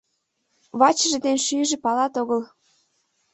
[0.79, 2.41] Вачыже ден шӱйжӧ палат огыл.